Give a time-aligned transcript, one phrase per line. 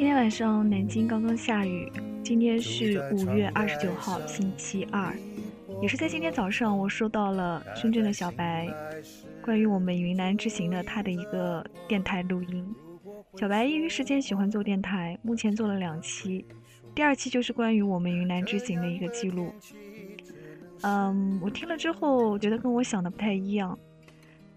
[0.00, 1.92] 今天晚上南京刚刚下雨。
[2.24, 5.14] 今天是五月二十九号，星期二，
[5.82, 8.66] 也是在今天早上，我收到了深圳的小白
[9.42, 12.66] 关于我们云南之行的他的一个电台录音。
[13.38, 16.46] 小白业余时间喜欢做电台，目前做了两期，
[16.94, 19.52] 第二期就是关于我们云南之行的一个记录。
[20.80, 23.78] 嗯，我听了之后觉得跟我想的不太一样。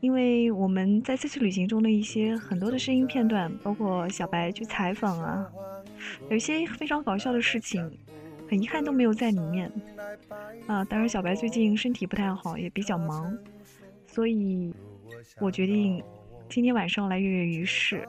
[0.03, 5.49] 因为我们在这次旅行中的一些很多的声音片段，包括小白去采访啊，
[6.29, 7.89] 有一些非常搞笑的事情，
[8.49, 9.71] 很遗憾都没有在里面。
[10.67, 13.33] 啊，当然小白最近身体不太好，也比较忙，
[14.05, 14.73] 所以
[15.39, 16.03] 我决定
[16.49, 18.05] 今天晚上来跃跃欲试，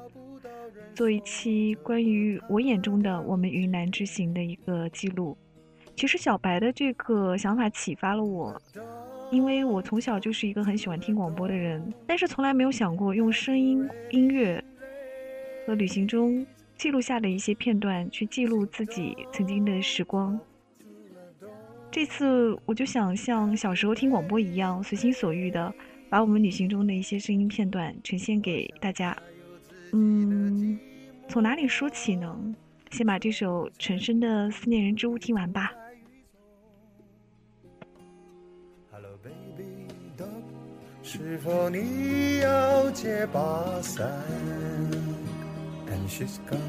[0.96, 5.38] 做一期关于我眼中的我们云南之行的一个记录。
[5.94, 8.61] 其实小白的这个想法启发了我。
[9.34, 14.62] 因为我从小就是一个很喜欢听广播的人，但是从来没有想过用声音、音乐
[15.66, 16.46] 和旅行中
[16.78, 20.38] 记录下的一些片段去记录自己曾经的时光。
[21.90, 25.74] 这次我就想像小时候听广播一样，随心所欲的
[26.08, 29.16] 把我们旅行中的一些声音片段呈现给大家。
[29.92, 30.78] 嗯，
[31.28, 32.55] 从哪里说起呢？
[32.92, 35.72] 先把这首陈升的《思念人之屋》听完吧。
[41.13, 44.07] 是否你要借把伞？
[45.91, 46.59] And she's gone.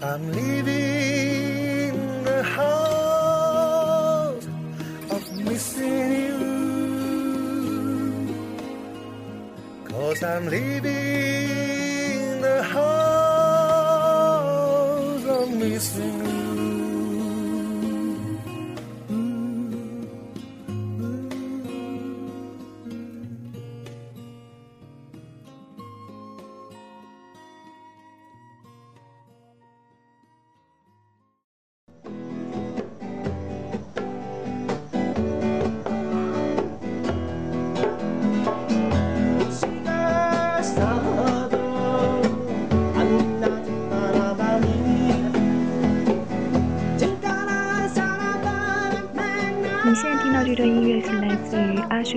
[0.00, 1.92] I'm leaving
[2.24, 4.46] the house
[5.10, 6.38] of missing you.
[9.88, 12.84] Cause I'm leaving the house
[15.24, 16.19] of missing you.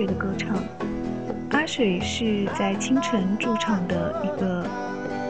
[0.05, 0.55] 水的歌唱。
[1.49, 4.65] 阿水是在清晨驻唱的一个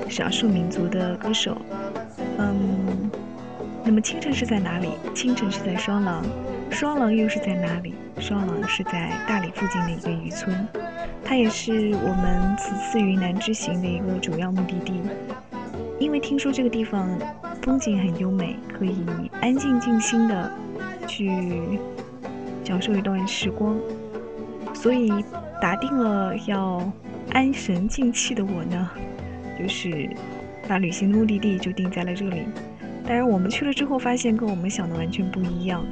[0.09, 1.57] 少数民族的歌手。
[2.37, 3.09] 嗯，
[3.85, 4.89] 那么清晨是在哪里？
[5.13, 6.23] 清晨是在双廊，
[6.69, 7.93] 双廊又是在哪里？
[8.19, 10.67] 双廊是在大理附近的一个渔村，
[11.23, 14.93] 它也是我们此次云南之行的一个主要目的地。
[15.99, 17.07] 因为听说这个地方
[17.61, 19.05] 风景很优美，可以
[19.41, 20.51] 安静静心的
[21.07, 21.79] 去。
[22.67, 23.77] 享受一段时光，
[24.85, 25.11] 所以
[25.59, 26.79] 打定了要
[27.31, 28.87] 安神静气的我呢，
[29.57, 30.07] 就是
[30.67, 32.43] 把旅行目的地就定在了这里。
[33.03, 35.83] 当然，我们去了之后发现跟我们想的完全不一样。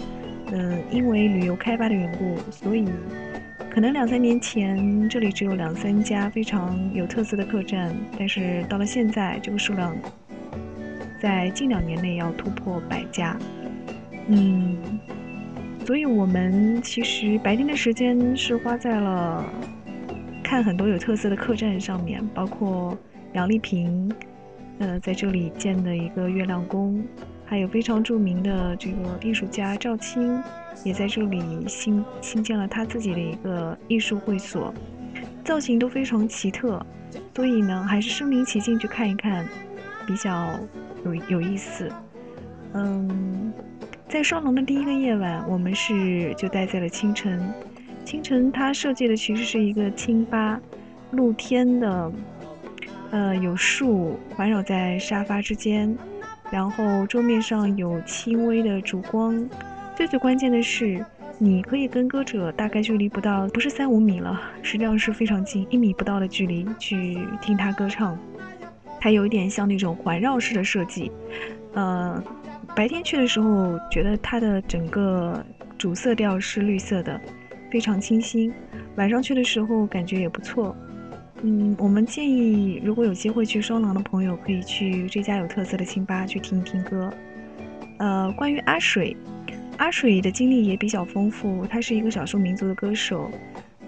[0.52, 2.88] 嗯，因为旅游开发的缘故，所以
[3.68, 9.98] 可能两三年前这里只有两三家非常有特色的客栈，但是到了现在，这个数量
[11.20, 13.36] 在近两年内要突破百家。
[14.28, 14.78] 嗯。
[15.86, 19.44] 所以，我们其实白天的时间是花在了
[20.42, 22.98] 看很多有特色的客栈上面，包括
[23.34, 24.10] 杨丽萍，
[24.80, 27.04] 呃，在这里建的一个月亮宫，
[27.46, 30.42] 还有非常著名的这个艺术家赵青，
[30.86, 34.74] 也在这里新新建了他自己的一个艺术会所，
[35.44, 36.84] 造型都非常奇特，
[37.36, 39.46] 所以呢，还是身临其境去看一看，
[40.08, 40.58] 比较
[41.04, 41.92] 有有意思，
[42.74, 43.52] 嗯。
[44.14, 47.52] 在双龙的第一个夜晚，我们是就待在了清晨。
[48.06, 50.62] 清晨，它设计的其实是一个清吧，
[51.10, 52.12] 露天的，
[53.10, 55.98] 呃，有树环绕在沙发之间，
[56.52, 59.50] 然后桌面上有轻微的烛光。
[59.96, 61.04] 最最关键的是，
[61.40, 68.16] 你可以跟歌者大概距离不到，不是三五米了，实际上是非常近，一米不到的距离去听他歌唱。
[69.02, 71.12] 它有一点像那种环绕式的设计，
[71.74, 72.24] 呃。
[72.76, 75.46] 白天去的时候，觉得它的整个
[75.78, 77.22] 主色调是绿色的，
[77.72, 78.52] 非常清新。
[78.96, 80.76] 晚上去的时候，感觉也不错。
[81.44, 87.14] 嗯，我们建议如果有机会去双廊的朋友，可以去这家有特色的清吧去听一听歌。
[88.00, 89.16] 呃，关于阿水，
[89.78, 93.30] 阿水的经历也比较丰富，他是一个少数民族的歌手。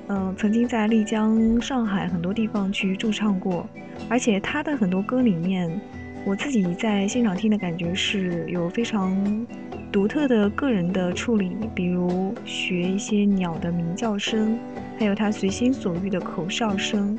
[0.10, 3.68] 嗯，曾经在丽江、上海很多地方去驻唱过，
[4.10, 5.82] 而且他的很多歌里面。
[6.26, 9.46] 我自己在现场听的感觉是有非常
[9.92, 14.58] 独特的个人的处理，比如学一些鸟的鸣叫声，
[14.98, 17.16] 还有他随心所欲的口哨声，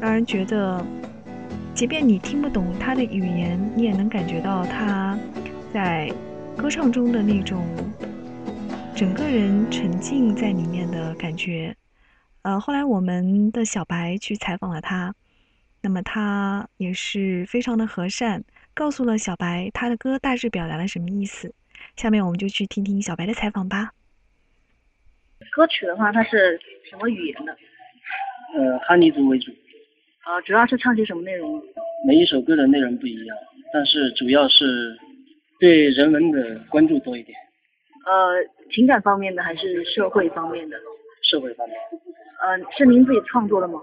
[0.00, 0.84] 让人觉得
[1.72, 5.16] 即便你听不懂他的语言，你也能感觉到他
[5.72, 6.12] 在
[6.56, 7.64] 歌唱中的那种
[8.92, 11.76] 整个人沉浸在里面的感觉。
[12.42, 15.14] 呃，后来我们的小白去采访了他，
[15.82, 21.52] 那么他也是非常的和善，告诉了小白他的歌大致表达了什么意思。
[21.96, 23.90] 下面我们就去听听小白的采访吧。
[25.50, 26.58] 歌曲的话，它是
[26.88, 27.52] 什么语言的？
[28.54, 29.50] 呃，哈尼族为主。
[30.22, 31.60] 啊，主要是唱些什么内容？
[32.06, 33.36] 每一首歌的内容不一样，
[33.74, 34.96] 但是主要是
[35.58, 37.36] 对人文的关注多一点。
[38.06, 40.76] 呃，情感方面的还是社会方面的？
[41.28, 41.76] 社会方面。
[42.40, 43.80] 呃，是您自己创作的吗？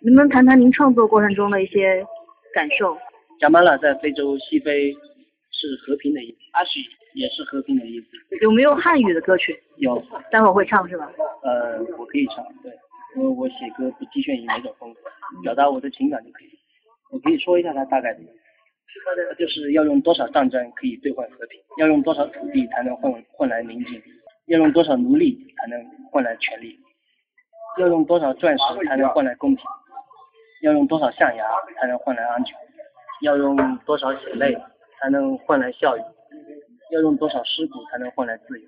[0.00, 0.06] 对。
[0.06, 2.04] 能不能谈谈您创作过程中的一些
[2.54, 2.96] 感受？
[3.38, 4.92] 贾马拉在非洲西非
[5.50, 6.80] 是和平的意思，阿许
[7.14, 8.06] 也是和平的意思。
[8.40, 9.54] 有没有汉语的歌曲？
[9.76, 10.02] 有。
[10.30, 11.10] 待会儿会唱是吧？
[11.42, 12.72] 呃，我可以唱，对。
[13.16, 15.00] 因为我写歌不局限于哪种风格，
[15.42, 16.50] 表达我的情感就可以。
[17.10, 18.32] 我可以说一下它大概的意思。
[19.16, 21.60] 的，就是要用多少战争可以兑换和平？
[21.78, 24.02] 要用多少土地才能换换来宁静？
[24.46, 26.78] 要用多少奴隶才能换来权利？
[27.78, 29.64] 要用多少钻石才能换来公平？
[30.62, 31.44] 要用多少象牙
[31.80, 32.56] 才能换来安全？
[33.22, 33.56] 要用
[33.86, 34.56] 多少血泪
[35.00, 36.00] 才能换来笑语？
[36.92, 38.66] 要用多少尸骨才能换来自由？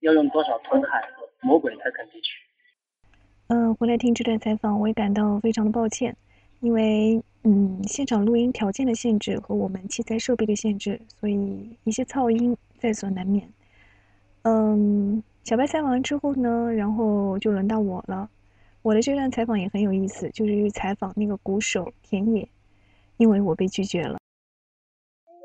[0.00, 1.02] 要用多少吞海
[1.42, 2.30] 魔鬼才肯离去？
[3.48, 6.16] 嗯，回来听这段采访，我也感到非常的抱歉，
[6.60, 13.48] 因为嗯，现场录音条件的限制和我们器材设备的限制，所以一些噪音在所难免。
[14.42, 18.28] 嗯，小白采访完之后呢，然后就轮到我了。
[18.82, 22.48] 我的这段采访也很有意思，就是采访那个鼓手田野，
[23.16, 24.18] 因为我被拒绝了。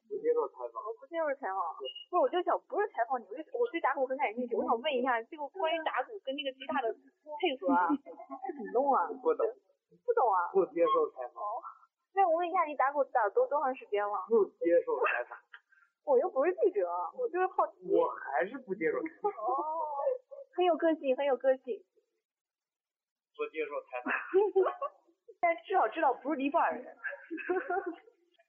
[0.07, 1.57] 不接受采访，我不接受采访。
[1.75, 6.95] 不是，我就想，不是采访你，我就我对打鼓很感兴趣，我想问一下，这个关于打鼓跟那个吉他的。
[7.41, 9.07] 配合啊，是怎么弄啊？
[9.23, 9.47] 不懂，
[10.05, 10.51] 不懂啊？
[10.51, 11.41] 不接受采访。
[12.13, 14.25] 那我问一下，你打鼓打多多长时间了？
[14.27, 15.37] 不接受采访。
[16.05, 16.87] 我又不是记者，
[17.17, 17.89] 我就是好奇。
[17.89, 19.31] 我还是不接受采访。
[19.31, 19.65] 哦，
[20.55, 21.81] 很有个性，很有个性。
[23.35, 24.13] 不接受采访。
[25.41, 26.85] 但至少知道不是尼泊尔人。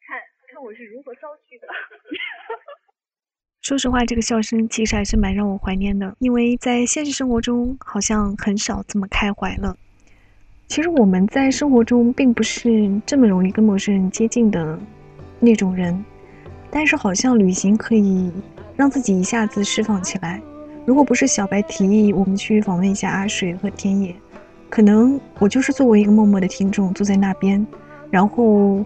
[0.06, 0.20] 看
[0.52, 1.66] 看我是如何骚去的。
[3.62, 9.76] 说实话，这个笑声其实还是蛮让我怀念的，因为在现实生活中好像很少这么开怀了。
[10.68, 14.78] 其实我们在生活中并不是这么容易跟陌生人接近的
[15.40, 16.04] 那种人，
[16.70, 18.30] 但是好像旅行可以
[18.76, 20.40] 让自己一下子释放起来。
[20.86, 24.14] 如果不是小白提议我们去访问一下阿水和田野，
[24.74, 27.64] 可能我就是作为一个默默的听众坐在那边，
[28.10, 28.84] 然后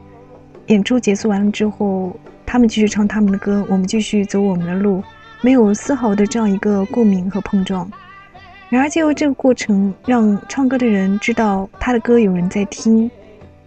[0.66, 2.14] 演出结束完了之后。
[2.44, 5.02] 他们继续唱他们的歌，我们继续走我们的路，
[5.42, 7.90] 没有丝毫的这样一个共鸣和碰撞。
[8.70, 13.10] 然而，借由这个过程，让唱歌的人知道他的歌有人在听，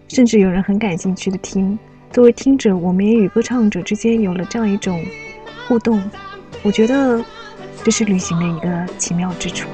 [0.08, 1.78] 甚至有人很感兴趣的听。
[2.12, 5.00] 作为听者，我们也与歌唱者之间有了这样一种
[5.68, 6.02] 互动。
[6.62, 7.24] 我觉得
[7.84, 9.68] 这是旅行的一个奇妙之处。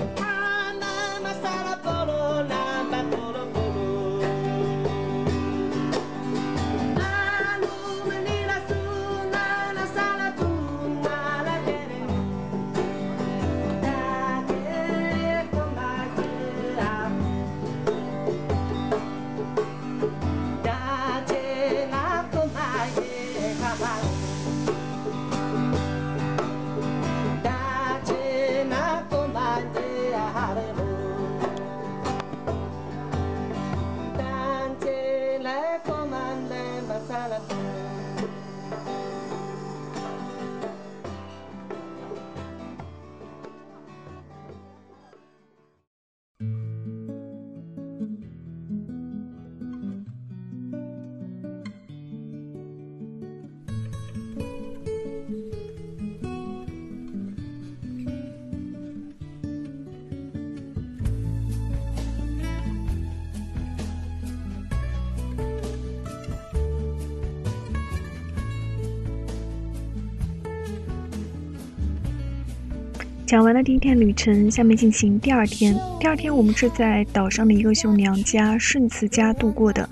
[73.29, 75.79] 讲完了第一天旅程，下面进行第二天。
[76.01, 79.87] 第二天我们是在岛上的一个兄娘家顺慈家度过的。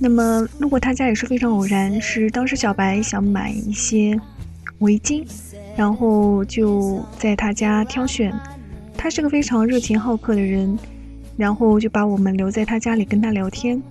[0.00, 4.18] 那么路过他家也是非常偶然，是当时小白想买一些
[4.78, 5.26] 围巾，
[5.76, 8.32] 然后就在他家挑选。
[8.96, 10.78] 他是个非常热情好客的人，
[11.36, 13.82] 然后就把我们留在他家里跟他聊天。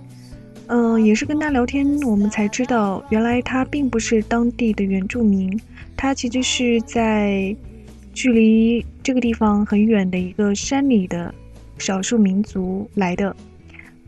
[0.66, 5.60] 嗯，也是跟他聊天，我们才知道原来他并不是当地的原住民，
[5.96, 7.54] 他其实是在。
[8.12, 11.34] 距离这个地方很远的一个山里的
[11.78, 13.34] 少数民族来的，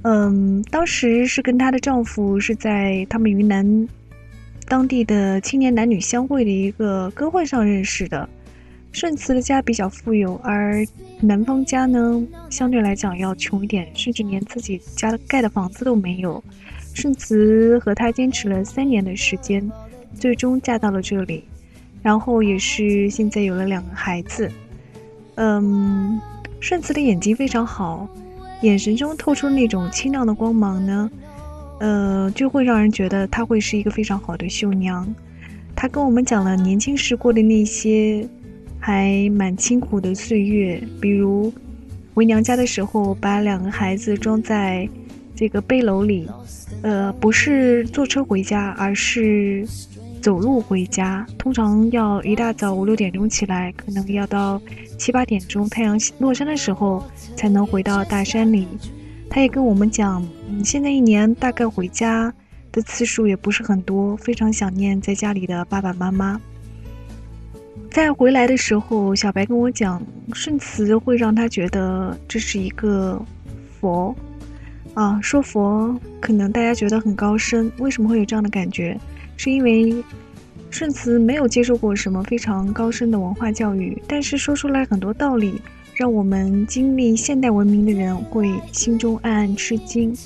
[0.02, 3.88] 嗯，当时是跟她的丈夫是在他们云南
[4.66, 8.28] 当地的青年男女相会的一个歌会上认识的。
[8.90, 10.84] 顺慈的家比较富有，而
[11.18, 16.44] 男方家呢，相对来讲要穷一点，甚至连自己家盖的房子都没有。
[16.92, 19.66] 顺慈和他坚持了三年的时间，
[20.14, 21.42] 最终嫁到了这里，
[22.02, 24.50] 然后也是现在有了两个孩子。
[25.36, 26.20] 嗯，
[26.60, 28.08] 顺慈的眼睛非常好，
[28.62, 31.10] 眼神中透出那种清亮的光芒呢，
[31.80, 35.06] 呃，就会让人觉得她会是一个非常好的绣娘。
[35.74, 38.28] 她跟我们讲了年轻时过的那些。
[38.84, 41.52] 还蛮清苦的岁月，比如
[42.14, 44.88] 回娘家的时候，把两个孩子装在
[45.36, 46.28] 这个背篓里，
[46.82, 49.64] 呃，不是坐车回家，而是
[50.22, 51.26] 走路回家。
[51.36, 54.62] 通常要一大早五六点钟起来，可能要到
[54.96, 57.04] 七八点钟太阳落山的时候
[57.36, 58.66] 才能回到大山里。
[59.28, 60.26] 他也跟我们讲，
[60.64, 62.32] 现在一年大概回家
[62.70, 66.40] 的次数也不是很多，非常想念在家里的爸爸妈妈。
[67.90, 70.02] 在回来的时候，小白跟我讲，
[70.32, 73.22] 顺慈会让他觉得这是一个
[73.80, 74.14] 佛，
[74.94, 78.98] 啊，说佛可能大家觉得很高深，为什么会有这样的感觉？
[79.42, 79.92] 是因为
[80.70, 85.60] 顺慈没有接受过什么非常高深的文化教育，但是说出来很多道理，
[85.96, 90.16] 让我们经历现代文明的人会心中暗暗吃惊。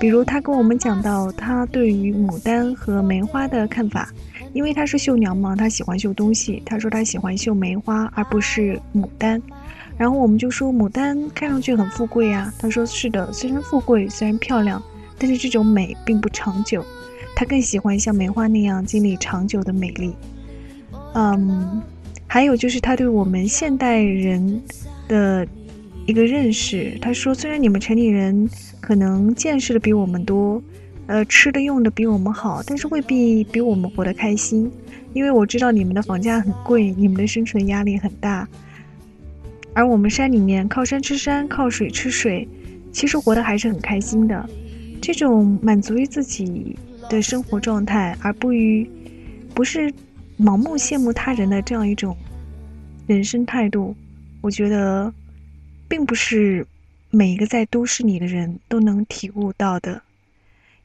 [0.00, 4.12] 比如他跟我们讲到他对于牡丹和梅花的看法。
[4.54, 6.60] 因为他是绣娘嘛，他喜欢绣东西。
[6.66, 9.40] 他说他喜欢绣梅花，而不是牡丹。
[9.96, 12.52] 然后我们就说牡丹看上去很富贵啊。
[12.58, 14.82] 他说是的，虽然富贵，虽然漂亮，
[15.16, 16.84] 但是这种美并不长久。
[17.38, 20.12] 他更喜欢像梅花那样经历长久的美丽。
[21.14, 21.80] 嗯，
[22.26, 24.60] 还有就是他对我们现代人
[25.06, 25.46] 的
[26.04, 26.98] 一个认识。
[27.00, 30.60] 他说，虽然你们城里人可能见识的比我们多。
[31.06, 34.68] 呃，吃的用的比我们好，但是未必比我们活得开心，
[35.12, 38.48] 因为我知道你们的房价很贵，你们的生存压力很大，
[39.72, 42.48] 而我们山里面靠山吃山，靠水吃水，
[42.90, 44.44] 其实活得还是很开心的。
[45.00, 46.76] 这种满足于自己
[47.08, 48.88] 的生活状态，而不于
[49.54, 49.92] 不是
[50.38, 52.16] 盲目羡慕他人的这样一种
[53.06, 53.94] 人生态度，
[54.40, 55.12] 我觉得
[55.88, 56.66] 并不是
[57.10, 60.00] 每一个在都市里的人都能体悟到的。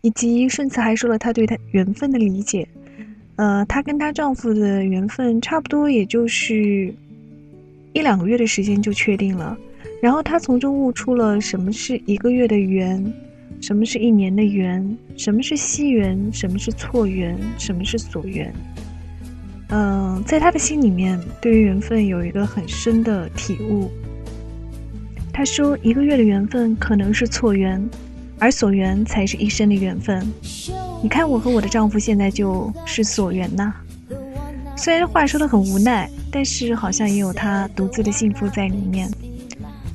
[0.02, 2.68] 以及顺慈还说了她对她缘分的理解，
[3.38, 6.94] 呃，她跟她丈夫的缘分差不多，也就是
[7.94, 9.58] 一两个月的时间就确定了。
[10.02, 13.14] 然后她从中悟出了什么是一个月的缘，
[13.64, 18.54] 什么是一年的缘，什么是惜缘，什么是错缘，什么是所缘。
[19.70, 23.90] 嗯，在他的心里面，对于缘分有一个很深的体悟。
[25.32, 27.82] 他说，一个月的缘分可能是错缘。
[28.38, 30.22] 而所缘才是一生的缘分。
[31.02, 33.74] 你看，我和我的丈夫现在就是所缘呐。
[34.76, 39.10] 虽然话说的很无奈，但是好像也有他独自的幸福在里面。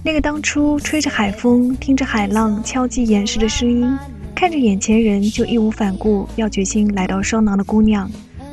[0.05, 3.99] 那个当初吹着海风，听着海浪敲击岩石的声音，
[4.35, 8.11] 看着眼前人就义无反顾要决心来到双廊的姑娘，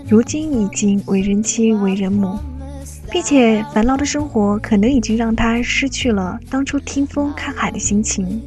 [0.09, 2.37] 如今已经为人妻为人母，
[3.11, 8.41] 并且烦劳的生活可能已经让她失去了当初听风看海的心情。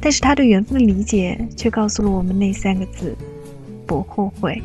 [0.00, 3.14] 但是她对缘分的理解，却告诉了我们那三个字：
[3.86, 4.60] 不后悔。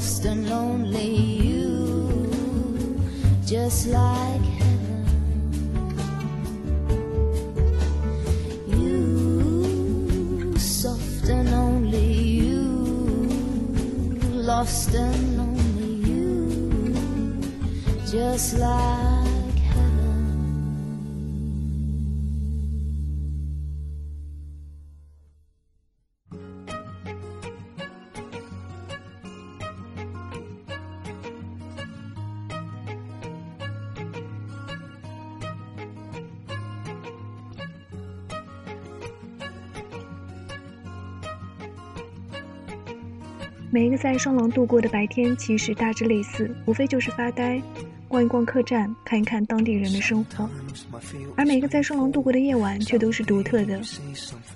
[0.00, 1.14] lost and lonely
[1.46, 3.04] you
[3.44, 5.04] just like heaven.
[8.66, 11.50] You soft and
[12.38, 12.62] you
[14.32, 17.44] lost and lonely you
[18.10, 19.19] just like
[43.80, 47.58] 每一个在双廊度过的白天，其实大致类似，无非就是发呆，
[48.08, 50.46] 逛一逛客栈，看一看当地人的生活。
[51.34, 53.80] 而每一个在双廊度过的夜晚，却都是独特的。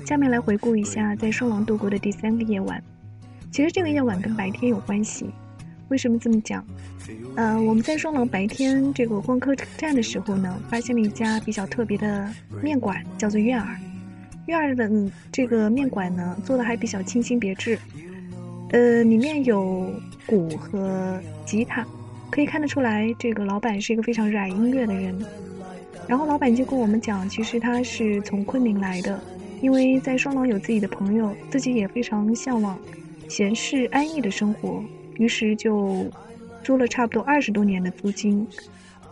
[0.04, 2.84] 下面来回顾一下在双廊度过的第三个夜晚。
[3.50, 5.24] 其实这个夜晚跟白天有关系。
[5.88, 6.62] 为什么这么讲？
[7.34, 12.30] 呃，我们在双廊白天这个逛客栈的时候呢，发现了一家比较特别的
[12.62, 13.74] 面馆，叫做悦儿。
[14.44, 17.78] 悦儿的嗯这个面馆呢，做的还比较清新别致。
[18.74, 19.88] 呃，里面有
[20.26, 21.87] 鼓和吉他，
[22.28, 25.16] 可以看得出来，这个老板是一个非常热爱音乐的人。
[26.08, 29.22] 然后老板就跟我们讲，其实他是从昆明来的，
[29.60, 32.76] 因为在双廊有自己的朋友，自己也非常向往
[33.28, 34.82] 闲适安逸的生活，
[35.18, 36.04] 于是就
[36.64, 38.44] 租了差不多二十多年的租金，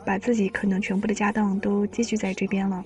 [0.04, 2.84] 把自己可能全部的家当都积蓄在这边了。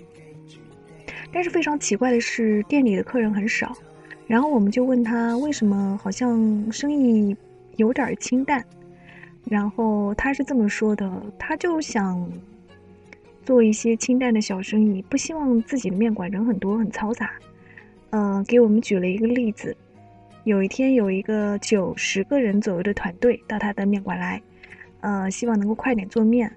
[1.32, 3.74] 但是非常奇怪的是，店里的客人很少。
[4.26, 7.36] 然后我们就问他为什么好像生意
[7.76, 8.64] 有点清淡，
[9.44, 12.28] 然后他是这么说的，他就想
[13.44, 17.30] 做一些清淡的小生意，不希望自己的面馆人很多很嘈杂。
[18.10, 19.76] 呃，给我们举了一个例子，
[20.42, 24.42] 有一天有一个九十个人左右的团队到他的面馆来，
[25.02, 26.50] 呃，希望能够快点做面，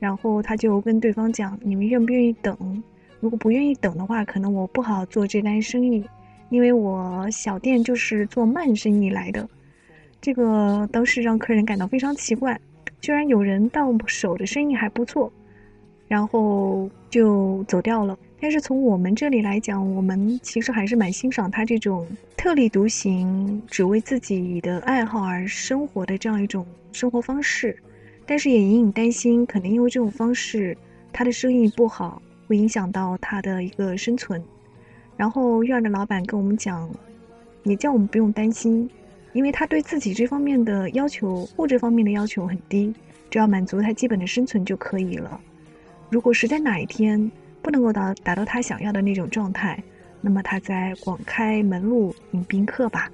[0.00, 2.82] 然后他就跟对方讲：“你们愿不愿意等？
[3.20, 6.04] 如果不愿意等的话，可能我不好做这单生意。”
[6.52, 9.48] 因为我小店就是做慢生意来的，
[10.20, 12.60] 这个当时让客人感到非常奇怪，
[13.00, 15.32] 居然有人到手的生意还不错，
[16.06, 18.18] 然后就走掉了。
[18.38, 27.74] 但是从我们这里来讲，我们其实还是蛮欣赏他这种特立独行、只为自己的爱好而生活的这样一种生活方式，
[28.26, 30.76] 但是也隐隐担心，可能因为这种方式，
[31.14, 34.42] 他的生意不好，会影响到他的一个生存。
[35.16, 36.88] 然后院的老板跟我们讲，
[37.64, 38.88] 也叫我们不用担心，
[39.32, 42.92] 因为他对自己这方面的要求，物质方面的要求很低，
[43.30, 45.40] 只要满足他基本的生存就可以了。
[46.10, 47.30] 如果实在哪一天
[47.62, 49.82] 不能够达达到他想要的那种状态，
[50.20, 53.10] 那么他再广开门路迎宾客吧。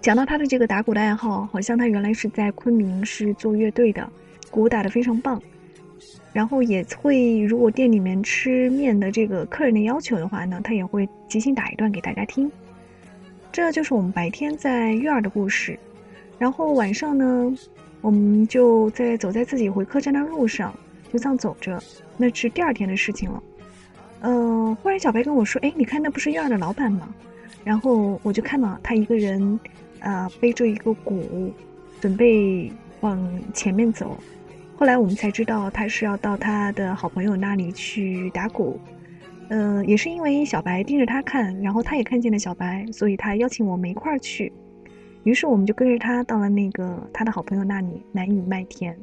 [0.00, 4.08] 讲到他的这个打鼓的爱好，好像他原来是在昆明是做乐队的，
[4.50, 5.40] 鼓打得非常棒。
[6.32, 12.50] 然后也会，如果店里面吃面的这个客人的要求的话呢，他也会即兴打一段给大家听。
[13.52, 15.78] 这就是我们白天在院儿的故事。
[16.38, 17.54] 然后晚上呢，
[18.00, 20.74] 我们就在走在自己回客栈的路上，
[21.12, 21.78] 就这样走着，
[22.16, 23.42] 那是第二天的事情了。
[24.20, 27.14] 呃，忽然小白跟我说：“哎，你看那不是院儿的老板吗？”
[27.62, 29.60] 然后我就看到他一个人，
[30.00, 31.52] 呃，背着一个鼓，
[32.00, 34.18] 准备往前面走。
[34.76, 38.80] 后来我们才知道他是要到他的好朋友那里去打鼓，
[39.48, 44.52] 呃，也是因为小白盯着他看，然后他也看见了小白，所以他邀请我们一块儿去。
[45.22, 48.96] 于是我们就跟着他到了那个他的好朋友那里南雨麦田。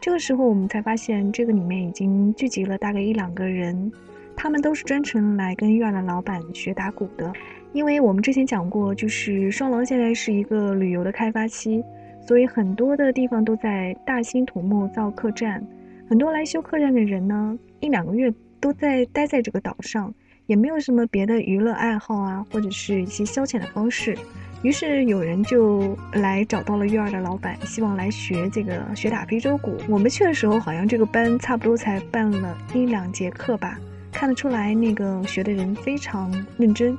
[0.00, 3.92] 这个时候我们才发现，这个里面已经聚集了大概一两个人，
[4.34, 7.30] 他们都是专程来跟院的老板学打鼓的。
[7.74, 11.84] 因为我们之前讲过，就是双廊现在是一个旅游的开发期。
[12.26, 15.62] 所以很多的地方都在大兴土木造客栈，
[16.08, 20.14] 很多来修客栈的人呢，一两个月都在待在这个岛上，
[20.46, 24.16] 也没有什么别的娱乐爱好啊，或者是一些消遣的方式。
[24.62, 29.76] 于是有人就来找到了月儿的老板，希望来学这个学打非洲鼓。
[29.88, 33.76] 我们去的时候，好像这个班差不多才办了一两节课吧，
[34.12, 36.96] 看得出来那个学的人非常认真。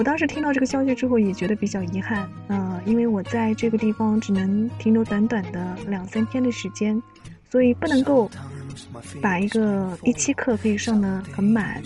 [0.00, 6.98] 我当时听到这个消息之后，也觉得比较遗憾，呃，因为我在这个地方只能停留短短的两三天的时间，
[7.50, 8.30] 所以不能够
[9.20, 11.82] 把一个一期课可以上得很满。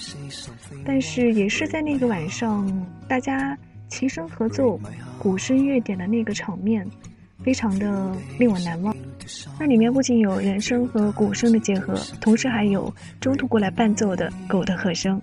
[0.85, 2.65] 但是也是在那个晚上，
[3.09, 4.79] 大家齐声合奏、
[5.19, 6.89] 鼓声乐点的那个场面，
[7.43, 8.95] 非常的令我难忘。
[9.59, 15.21] 那里面不仅有人声和鼓声的结合，同时还有中途过来伴奏的狗的和声。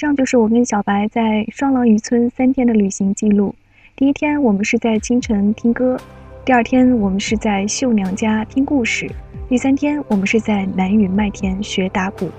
[0.00, 3.54] 上就是我跟小白在双廊渔村三天的旅行记录。
[3.94, 5.94] 第一天，我们是在清晨听歌；
[6.42, 9.06] 第二天，我们是在秀娘家听故事；
[9.46, 12.30] 第三天，我们是在南屿麦田学打鼓。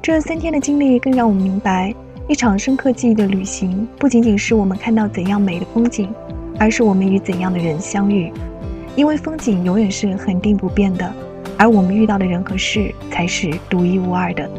[0.00, 1.94] 这三天的经历更让我们明白，
[2.26, 6.08] 一场深刻记忆的旅行，不仅仅是我们看到怎样美的风景，
[6.58, 8.32] 而是我们与怎样的人相遇。
[8.96, 11.12] 因为风景永远是恒定不变的，
[11.58, 14.50] 而我们遇到的人和事才是独一无二的。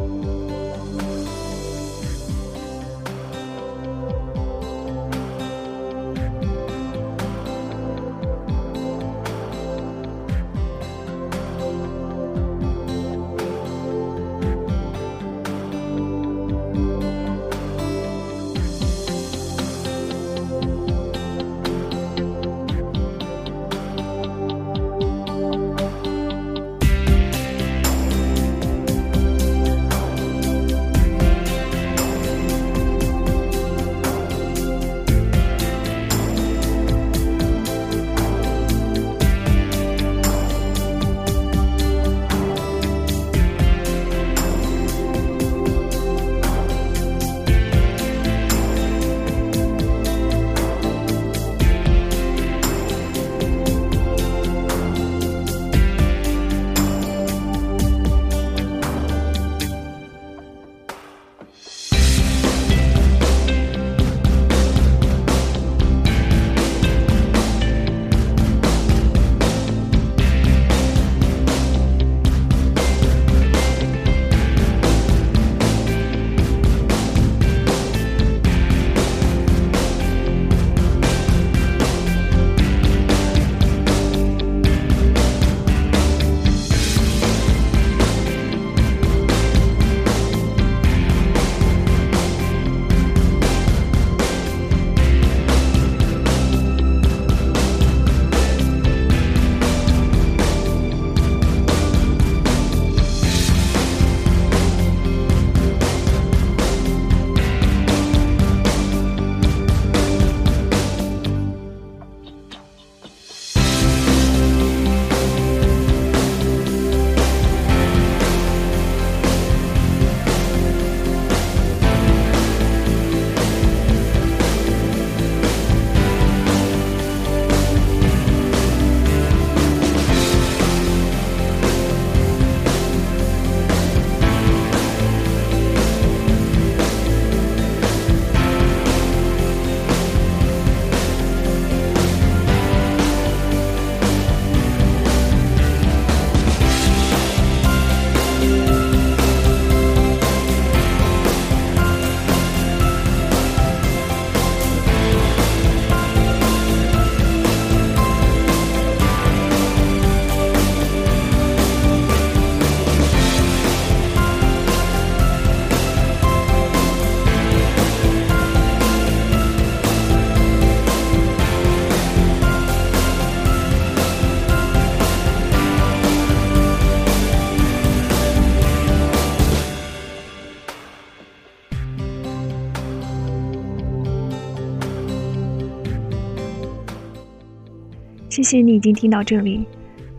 [188.30, 189.65] 谢谢你已经听到这里。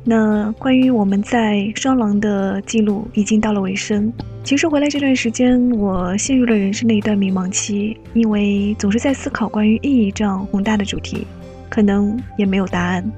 [0.02, 4.12] 那关于我们在双廊的记录已经到了尾声。
[4.42, 11.26] 其实回来这段时间，我陷入了人生的一段迷茫期，因为总是在思考关于意义这样宏大的主题，
[11.68, 13.12] 可能也没有答案。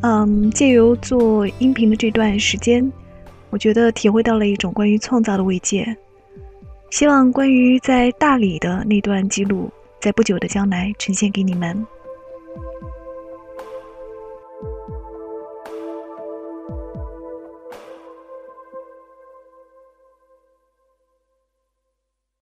[0.00, 2.90] 嗯，借由做音频的这段时间，
[3.50, 5.94] 我觉得体会到了一种关于创造的慰藉。
[6.90, 11.86] 希望关于在大理的那段记录，在不久的将来呈现给你们。